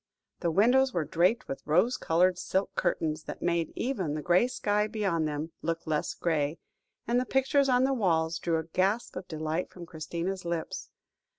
[0.39, 4.87] The windows were draped with rose coloured silk curtains, that made even the grey sky
[4.87, 6.57] beyond them look less grey,
[7.05, 10.89] and the pictures on the walls drew a gasp of delight from Christina's lips.